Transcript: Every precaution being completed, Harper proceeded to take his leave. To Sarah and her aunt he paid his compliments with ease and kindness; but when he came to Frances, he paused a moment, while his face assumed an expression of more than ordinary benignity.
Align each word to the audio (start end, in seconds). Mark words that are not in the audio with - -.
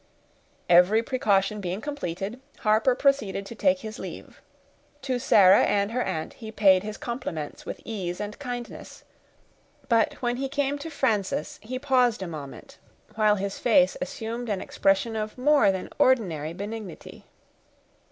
Every 0.67 1.03
precaution 1.03 1.61
being 1.61 1.79
completed, 1.79 2.39
Harper 2.61 2.95
proceeded 2.95 3.45
to 3.45 3.53
take 3.53 3.81
his 3.81 3.99
leave. 3.99 4.41
To 5.03 5.19
Sarah 5.19 5.61
and 5.63 5.91
her 5.91 6.01
aunt 6.01 6.33
he 6.33 6.51
paid 6.51 6.81
his 6.81 6.97
compliments 6.97 7.67
with 7.67 7.79
ease 7.85 8.19
and 8.19 8.39
kindness; 8.39 9.03
but 9.89 10.15
when 10.15 10.37
he 10.37 10.49
came 10.49 10.79
to 10.79 10.89
Frances, 10.89 11.59
he 11.61 11.77
paused 11.77 12.23
a 12.23 12.27
moment, 12.27 12.79
while 13.13 13.35
his 13.35 13.59
face 13.59 13.95
assumed 14.01 14.49
an 14.49 14.59
expression 14.59 15.15
of 15.15 15.37
more 15.37 15.71
than 15.71 15.87
ordinary 15.99 16.53
benignity. 16.53 17.25